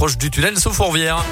proche 0.00 0.16
du 0.16 0.30
tunnel 0.30 0.56
sous 0.56 0.72
Fourvière. 0.72 1.24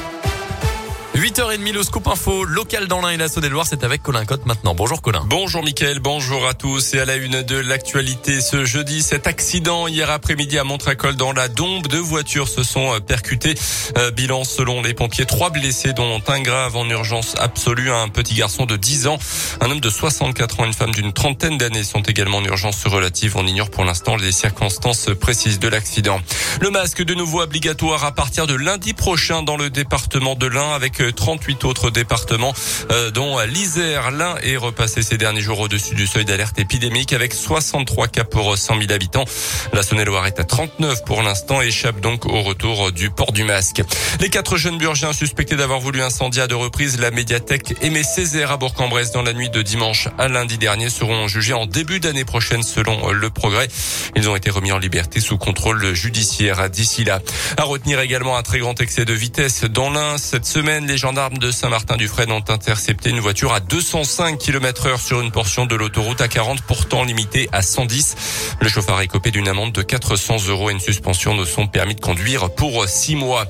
8h30, 1.16 1.72
le 1.72 1.82
scoop 1.82 2.08
info 2.08 2.44
local 2.44 2.88
dans 2.88 3.00
l'Ain 3.00 3.08
et 3.08 3.16
la 3.16 3.28
Saône-et-Loire, 3.28 3.64
c'est 3.66 3.84
avec 3.84 4.02
Colin 4.02 4.26
Cotte 4.26 4.44
maintenant. 4.44 4.74
Bonjour 4.74 5.00
Colin. 5.00 5.24
Bonjour 5.26 5.62
Mickaël, 5.64 5.98
bonjour 5.98 6.46
à 6.46 6.52
tous. 6.52 6.92
Et 6.92 7.00
à 7.00 7.06
la 7.06 7.16
une 7.16 7.42
de 7.42 7.56
l'actualité 7.56 8.42
ce 8.42 8.66
jeudi, 8.66 9.00
cet 9.00 9.26
accident 9.26 9.88
hier 9.88 10.10
après-midi 10.10 10.58
à 10.58 10.64
Montracol 10.64 11.16
dans 11.16 11.32
la 11.32 11.48
Dombe. 11.48 11.86
Deux 11.86 12.00
voitures 12.00 12.48
se 12.48 12.62
sont 12.62 12.92
euh, 12.92 13.00
percutées. 13.00 13.54
Euh, 13.96 14.10
bilan 14.10 14.44
selon 14.44 14.82
les 14.82 14.92
pompiers, 14.92 15.24
trois 15.24 15.48
blessés 15.48 15.94
dont 15.94 16.20
un 16.28 16.40
grave 16.42 16.76
en 16.76 16.86
urgence 16.86 17.34
absolue. 17.38 17.90
Un 17.90 18.10
petit 18.10 18.34
garçon 18.34 18.66
de 18.66 18.76
10 18.76 19.06
ans, 19.06 19.18
un 19.62 19.70
homme 19.70 19.80
de 19.80 19.90
64 19.90 20.60
ans, 20.60 20.64
une 20.66 20.74
femme 20.74 20.92
d'une 20.92 21.14
trentaine 21.14 21.56
d'années 21.56 21.84
sont 21.84 22.02
également 22.02 22.38
en 22.38 22.44
urgence 22.44 22.84
relative. 22.84 23.38
On 23.38 23.46
ignore 23.46 23.70
pour 23.70 23.86
l'instant 23.86 24.16
les 24.16 24.32
circonstances 24.32 25.08
précises 25.18 25.60
de 25.60 25.68
l'accident. 25.68 26.20
Le 26.60 26.68
masque 26.68 27.02
de 27.02 27.14
nouveau 27.14 27.40
obligatoire 27.40 28.04
à 28.04 28.12
partir 28.12 28.46
de 28.46 28.54
lundi 28.54 28.92
prochain 28.92 29.42
dans 29.42 29.56
le 29.56 29.70
département 29.70 30.34
de 30.34 30.46
l'Ain 30.46 30.72
avec 30.72 31.05
38 31.12 31.64
autres 31.64 31.90
départements, 31.90 32.54
euh, 32.90 33.10
dont 33.10 33.38
l'Isère. 33.40 34.10
L'Ain 34.10 34.36
est 34.42 34.56
repassé 34.56 35.02
ces 35.02 35.18
derniers 35.18 35.40
jours 35.40 35.60
au-dessus 35.60 35.94
du 35.94 36.06
seuil 36.06 36.24
d'alerte 36.24 36.58
épidémique 36.58 37.12
avec 37.12 37.34
63 37.34 38.08
cas 38.08 38.24
pour 38.24 38.56
100 38.56 38.80
000 38.80 38.92
habitants. 38.92 39.24
La 39.72 39.82
Saône-et-Loire 39.82 40.26
est 40.26 40.40
à 40.40 40.44
39 40.44 41.04
pour 41.04 41.22
l'instant 41.22 41.62
et 41.62 41.68
échappe 41.68 42.00
donc 42.00 42.26
au 42.26 42.42
retour 42.42 42.92
du 42.92 43.10
port 43.10 43.32
du 43.32 43.44
masque. 43.44 43.82
Les 44.20 44.30
quatre 44.30 44.56
jeunes 44.56 44.78
burgiens 44.78 45.12
suspectés 45.12 45.56
d'avoir 45.56 45.80
voulu 45.80 46.02
incendier 46.02 46.42
à 46.42 46.46
deux 46.46 46.56
reprises 46.56 46.98
la 46.98 47.10
médiathèque 47.10 47.74
Aimé 47.82 48.02
Césaire 48.02 48.50
à 48.52 48.56
Bourg-en-Bresse 48.56 49.12
dans 49.12 49.22
la 49.22 49.32
nuit 49.32 49.50
de 49.50 49.62
dimanche 49.62 50.08
à 50.18 50.28
lundi 50.28 50.58
dernier 50.58 50.90
seront 50.90 51.28
jugés 51.28 51.52
en 51.52 51.66
début 51.66 52.00
d'année 52.00 52.24
prochaine 52.24 52.62
selon 52.62 53.10
le 53.10 53.30
progrès. 53.30 53.68
Ils 54.14 54.28
ont 54.28 54.36
été 54.36 54.50
remis 54.50 54.72
en 54.72 54.78
liberté 54.78 55.20
sous 55.20 55.38
contrôle 55.38 55.94
judiciaire 55.94 56.70
d'ici 56.70 57.04
là. 57.04 57.20
À 57.56 57.64
retenir 57.64 58.00
également 58.00 58.36
un 58.36 58.42
très 58.42 58.58
grand 58.58 58.80
excès 58.80 59.04
de 59.04 59.12
vitesse 59.12 59.64
dans 59.64 59.90
l'Ain 59.90 60.18
cette 60.18 60.46
semaine. 60.46 60.86
Les 60.86 60.95
les 60.96 61.00
gendarmes 61.00 61.36
de 61.36 61.50
Saint-Martin-du-Fresne 61.50 62.32
ont 62.32 62.44
intercepté 62.48 63.10
une 63.10 63.20
voiture 63.20 63.52
à 63.52 63.60
205 63.60 64.38
km 64.38 64.86
heure 64.86 64.98
sur 64.98 65.20
une 65.20 65.30
portion 65.30 65.66
de 65.66 65.74
l'autoroute 65.74 66.22
A40, 66.22 66.60
pourtant 66.66 67.04
limitée 67.04 67.50
à 67.52 67.60
110. 67.60 68.56
Le 68.62 68.68
chauffeur 68.70 68.98
est 69.02 69.06
copé 69.06 69.30
d'une 69.30 69.46
amende 69.46 69.72
de 69.72 69.82
400 69.82 70.46
euros 70.48 70.70
et 70.70 70.72
une 70.72 70.80
suspension 70.80 71.36
de 71.36 71.44
son 71.44 71.66
permis 71.66 71.96
de 71.96 72.00
conduire 72.00 72.48
pour 72.48 72.88
six 72.88 73.14
mois. 73.14 73.44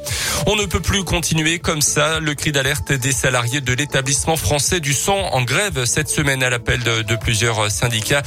On 0.48 0.56
ne 0.56 0.64
peut 0.64 0.80
plus 0.80 1.04
continuer 1.04 1.60
comme 1.60 1.82
ça. 1.82 2.18
Le 2.18 2.34
cri 2.34 2.50
d'alerte 2.50 2.92
des 2.92 3.12
salariés 3.12 3.60
de 3.60 3.72
l'établissement 3.72 4.36
français 4.36 4.80
du 4.80 4.92
sang 4.92 5.28
en 5.32 5.42
grève 5.42 5.84
cette 5.84 6.08
semaine 6.08 6.42
à 6.42 6.50
l'appel 6.50 6.82
de, 6.82 7.02
de, 7.02 7.14
plusieurs 7.14 7.70
syndicats 7.70 8.22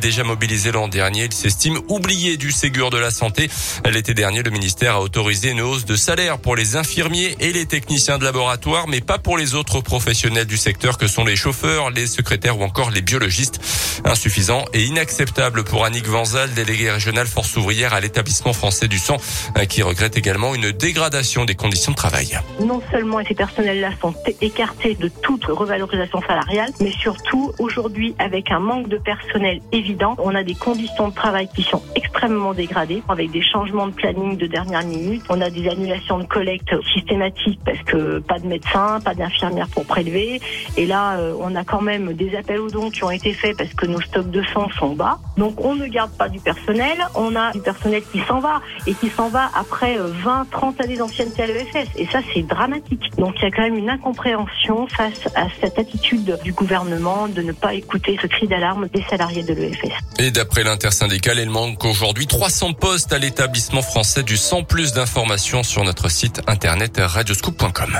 déjà 0.00 0.24
mobilisés 0.24 0.72
l'an 0.72 0.88
dernier. 0.88 1.24
Ils 1.24 1.34
s'estiment 1.34 1.80
oubliés 1.88 2.38
du 2.38 2.50
Ségur 2.52 2.88
de 2.88 2.96
la 2.96 3.10
santé. 3.10 3.50
L'été 3.84 4.14
dernier, 4.14 4.42
le 4.42 4.50
ministère 4.50 4.94
a 4.94 5.02
autorisé 5.02 5.50
une 5.50 5.60
hausse 5.60 5.84
de 5.84 5.94
salaire 5.94 6.38
pour 6.38 6.56
les 6.56 6.76
infirmiers 6.76 7.36
et 7.38 7.52
les 7.52 7.66
techniciens 7.66 8.16
de 8.16 8.24
laboratoire 8.24 8.51
mais 8.88 9.00
pas 9.00 9.18
pour 9.18 9.38
les 9.38 9.54
autres 9.54 9.80
professionnels 9.80 10.46
du 10.46 10.56
secteur 10.56 10.98
que 10.98 11.06
sont 11.06 11.24
les 11.24 11.36
chauffeurs, 11.36 11.90
les 11.90 12.06
secrétaires 12.06 12.58
ou 12.58 12.62
encore 12.62 12.90
les 12.90 13.00
biologistes. 13.00 13.60
Insuffisant 14.04 14.64
et 14.74 14.84
inacceptable 14.84 15.64
pour 15.64 15.84
Annick 15.84 16.06
Vanzal, 16.06 16.52
déléguée 16.52 16.90
régionale 16.90 17.26
force 17.26 17.56
ouvrière 17.56 17.94
à 17.94 18.00
l'établissement 18.00 18.52
français 18.52 18.88
du 18.88 18.98
sang, 18.98 19.16
euh, 19.58 19.64
qui 19.64 19.82
regrette 19.82 20.16
également 20.16 20.54
une 20.54 20.70
dégradation 20.72 21.44
des 21.44 21.54
conditions 21.54 21.92
de 21.92 21.96
travail. 21.96 22.38
Non 22.60 22.82
seulement 22.90 23.18
ces 23.26 23.34
personnels-là 23.34 23.90
sont 24.00 24.14
écartés 24.40 24.94
de 24.94 25.08
toute 25.08 25.44
revalorisation 25.44 26.20
salariale, 26.22 26.70
mais 26.80 26.92
surtout 26.92 27.52
aujourd'hui 27.58 28.14
avec 28.18 28.50
un 28.50 28.60
manque 28.60 28.88
de 28.88 28.98
personnel 28.98 29.60
évident, 29.72 30.14
on 30.18 30.34
a 30.34 30.42
des 30.42 30.54
conditions 30.54 31.08
de 31.08 31.14
travail 31.14 31.48
qui 31.54 31.62
sont 31.62 31.82
extrêmement 31.94 32.54
dégradées, 32.54 33.02
avec 33.08 33.30
des 33.30 33.42
changements 33.42 33.86
de 33.86 33.94
planning 33.94 34.36
de 34.36 34.46
dernière 34.46 34.84
minute, 34.84 35.22
on 35.28 35.40
a 35.40 35.50
des 35.50 35.68
annulations 35.68 36.18
de 36.18 36.24
collecte 36.24 36.74
systématiques 36.92 37.60
parce 37.64 37.82
que 37.84 38.18
pas 38.18 38.38
de 38.42 38.48
médecins, 38.48 39.00
pas 39.00 39.14
d'infirmières 39.14 39.68
pour 39.68 39.86
prélever. 39.86 40.40
Et 40.76 40.86
là, 40.86 41.16
euh, 41.16 41.34
on 41.40 41.54
a 41.54 41.64
quand 41.64 41.80
même 41.80 42.12
des 42.12 42.36
appels 42.36 42.60
aux 42.60 42.70
dons 42.70 42.90
qui 42.90 43.04
ont 43.04 43.10
été 43.10 43.32
faits 43.32 43.56
parce 43.56 43.72
que 43.74 43.86
nos 43.86 44.00
stocks 44.00 44.30
de 44.30 44.42
sang 44.52 44.68
sont 44.78 44.94
bas. 44.94 45.18
Donc 45.36 45.64
on 45.64 45.74
ne 45.74 45.86
garde 45.86 46.12
pas 46.12 46.28
du 46.28 46.38
personnel, 46.40 46.98
on 47.14 47.34
a 47.36 47.52
du 47.52 47.60
personnel 47.60 48.02
qui 48.12 48.20
s'en 48.26 48.40
va 48.40 48.60
et 48.86 48.94
qui 48.94 49.08
s'en 49.08 49.28
va 49.28 49.50
après 49.54 49.96
20, 49.96 50.40
euh, 50.40 50.44
30 50.50 50.80
années 50.80 50.96
d'ancienneté 50.96 51.42
à 51.42 51.46
l'EFS. 51.46 51.88
Et 51.96 52.06
ça, 52.06 52.20
c'est 52.32 52.42
dramatique. 52.42 53.10
Donc 53.16 53.34
il 53.38 53.42
y 53.42 53.46
a 53.46 53.50
quand 53.50 53.62
même 53.62 53.76
une 53.76 53.90
incompréhension 53.90 54.86
face 54.88 55.28
à 55.34 55.46
cette 55.60 55.78
attitude 55.78 56.38
du 56.44 56.52
gouvernement 56.52 57.28
de 57.28 57.42
ne 57.42 57.52
pas 57.52 57.74
écouter 57.74 58.18
ce 58.20 58.26
cri 58.26 58.46
d'alarme 58.46 58.88
des 58.88 59.02
salariés 59.08 59.42
de 59.42 59.54
l'EFS. 59.54 59.92
Et 60.18 60.30
d'après 60.30 60.64
l'intersyndicale, 60.64 61.38
il 61.38 61.50
manque 61.50 61.84
aujourd'hui 61.84 62.26
300 62.26 62.74
postes 62.74 63.12
à 63.12 63.18
l'établissement 63.18 63.82
français 63.82 64.22
du 64.22 64.36
100 64.36 64.64
plus 64.64 64.92
d'informations 64.92 65.62
sur 65.62 65.84
notre 65.84 66.10
site 66.10 66.42
internet 66.46 67.00
radioscoop.com. 67.02 67.98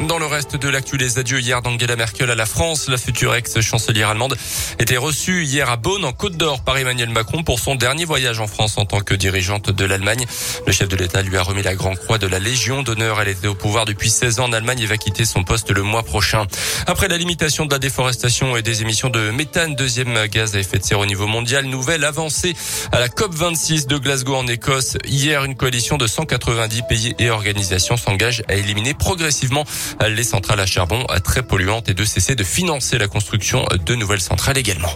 Dans 0.00 0.18
le 0.18 0.26
reste 0.26 0.56
de 0.56 0.68
l'actu, 0.68 0.98
les 0.98 1.18
adieux 1.18 1.40
hier 1.40 1.62
d'Angela 1.62 1.96
Merkel 1.96 2.30
à 2.30 2.34
la 2.34 2.44
France. 2.44 2.86
La 2.88 2.98
future 2.98 3.34
ex-chancelière 3.34 4.10
allemande 4.10 4.36
était 4.78 4.98
reçue 4.98 5.44
hier 5.44 5.70
à 5.70 5.76
Bonn, 5.76 6.04
en 6.04 6.12
Côte 6.12 6.36
d'Or, 6.36 6.62
par 6.62 6.76
Emmanuel 6.76 7.08
Macron 7.08 7.42
pour 7.42 7.58
son 7.58 7.76
dernier 7.76 8.04
voyage 8.04 8.38
en 8.38 8.46
France 8.46 8.76
en 8.76 8.84
tant 8.84 9.00
que 9.00 9.14
dirigeante 9.14 9.70
de 9.70 9.84
l'Allemagne. 9.86 10.26
Le 10.66 10.72
chef 10.72 10.88
de 10.88 10.96
l'État 10.96 11.22
lui 11.22 11.38
a 11.38 11.42
remis 11.42 11.62
la 11.62 11.74
Grande 11.74 11.98
Croix 11.98 12.18
de 12.18 12.26
la 12.26 12.38
Légion 12.38 12.82
d'honneur. 12.82 13.22
Elle 13.22 13.28
était 13.28 13.48
au 13.48 13.54
pouvoir 13.54 13.86
depuis 13.86 14.10
16 14.10 14.38
ans 14.40 14.44
en 14.44 14.52
Allemagne 14.52 14.80
et 14.80 14.86
va 14.86 14.98
quitter 14.98 15.24
son 15.24 15.44
poste 15.44 15.70
le 15.70 15.82
mois 15.82 16.02
prochain. 16.02 16.46
Après 16.86 17.08
la 17.08 17.16
limitation 17.16 17.64
de 17.64 17.72
la 17.72 17.78
déforestation 17.78 18.54
et 18.54 18.62
des 18.62 18.82
émissions 18.82 19.08
de 19.08 19.30
méthane, 19.30 19.76
deuxième 19.76 20.26
gaz 20.26 20.54
à 20.56 20.58
effet 20.58 20.78
de 20.78 20.84
serre 20.84 21.00
au 21.00 21.06
niveau 21.06 21.26
mondial, 21.26 21.64
nouvelle 21.64 22.04
avancée 22.04 22.54
à 22.92 23.00
la 23.00 23.08
COP26 23.08 23.86
de 23.86 23.96
Glasgow 23.96 24.36
en 24.36 24.46
Écosse. 24.46 24.98
Hier, 25.06 25.42
une 25.44 25.56
coalition 25.56 25.96
de 25.96 26.06
190 26.06 26.82
pays 26.86 27.14
et 27.18 27.30
organisations 27.30 27.96
s'engage 27.96 28.42
à 28.48 28.56
éliminer 28.56 28.92
progressivement 28.92 29.64
les 30.08 30.24
centrales 30.24 30.60
à 30.60 30.66
charbon 30.66 31.04
très 31.24 31.42
polluantes 31.42 31.88
et 31.88 31.94
de 31.94 32.04
cesser 32.04 32.34
de 32.34 32.44
financer 32.44 32.98
la 32.98 33.08
construction 33.08 33.64
de 33.84 33.94
nouvelles 33.94 34.20
centrales 34.20 34.58
également. 34.58 34.92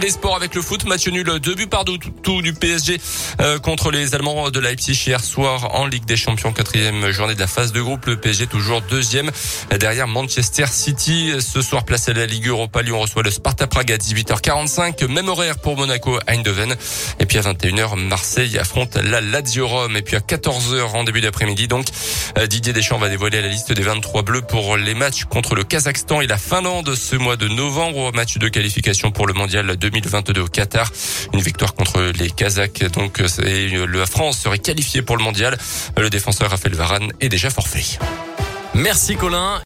Les 0.00 0.10
sports 0.10 0.34
avec 0.34 0.54
le 0.56 0.62
foot, 0.62 0.84
match 0.86 1.06
nul, 1.06 1.38
deux 1.40 1.54
buts 1.54 1.68
par 1.68 1.84
tout 1.84 2.42
du 2.42 2.52
PSG 2.52 3.00
euh, 3.40 3.60
contre 3.60 3.92
les 3.92 4.14
Allemands 4.14 4.50
de 4.50 4.58
Leipzig 4.58 5.00
hier 5.06 5.22
soir 5.22 5.72
en 5.74 5.86
Ligue 5.86 6.04
des 6.04 6.16
Champions, 6.16 6.52
quatrième 6.52 7.10
journée 7.10 7.34
de 7.34 7.40
la 7.40 7.46
phase 7.46 7.70
de 7.70 7.80
groupe. 7.80 8.06
Le 8.06 8.16
PSG 8.16 8.48
toujours 8.48 8.82
deuxième 8.82 9.30
derrière 9.78 10.08
Manchester 10.08 10.66
City. 10.66 11.32
Ce 11.38 11.62
soir 11.62 11.84
placé 11.84 12.10
à 12.10 12.14
la 12.14 12.26
Ligue 12.26 12.48
Europa, 12.48 12.82
Lyon 12.82 12.98
reçoit 13.00 13.22
le 13.22 13.30
Sparta 13.30 13.68
Prague 13.68 13.92
à 13.92 13.96
18h45. 13.96 15.06
Même 15.06 15.28
horaire 15.28 15.58
pour 15.58 15.76
Monaco, 15.76 16.18
Eindhoven. 16.26 16.74
Et 17.20 17.26
puis 17.26 17.38
à 17.38 17.42
21h, 17.42 17.96
Marseille 17.96 18.58
affronte 18.58 18.96
la 18.96 19.20
Lazio 19.20 19.68
Rome. 19.68 19.96
Et 19.96 20.02
puis 20.02 20.16
à 20.16 20.20
14h 20.20 20.82
en 20.94 21.04
début 21.04 21.20
d'après-midi, 21.20 21.68
donc 21.68 21.86
euh, 22.38 22.48
Didier 22.48 22.72
Deschamps 22.72 22.98
va 22.98 23.08
dévoiler 23.08 23.42
la 23.42 23.48
liste 23.48 23.72
des 23.72 23.82
23 23.82 24.22
bleus 24.22 24.42
pour 24.42 24.76
les 24.76 24.94
matchs 24.94 25.24
contre 25.24 25.54
le 25.54 25.62
Kazakhstan 25.62 26.20
et 26.20 26.26
la 26.26 26.38
Finlande 26.38 26.94
ce 26.96 27.14
mois 27.14 27.36
de 27.36 27.46
novembre. 27.46 28.12
Match 28.12 28.38
de 28.38 28.48
qualification 28.48 29.12
pour 29.12 29.28
le 29.28 29.34
mondial 29.34 29.76
2022 29.90 30.40
au 30.40 30.46
Qatar. 30.46 30.90
Une 31.32 31.40
victoire 31.40 31.74
contre 31.74 32.00
les 32.18 32.30
Kazakhs. 32.30 32.84
Donc, 32.92 33.20
la 33.20 34.06
France 34.06 34.38
serait 34.38 34.58
qualifiée 34.58 35.02
pour 35.02 35.16
le 35.16 35.22
mondial. 35.22 35.56
Le 35.98 36.10
défenseur 36.10 36.50
Raphaël 36.50 36.74
Varane 36.74 37.12
est 37.20 37.28
déjà 37.28 37.50
forfait. 37.50 37.98
Merci 38.74 39.16
Colin. 39.16 39.60